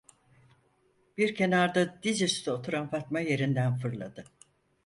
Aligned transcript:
Bir 1.17 1.35
kenarda 1.35 1.99
diz 2.03 2.21
üstü 2.21 2.51
oturan 2.51 2.89
Fatma 2.89 3.19
yerinden 3.19 3.75
fırladı: 3.77 4.23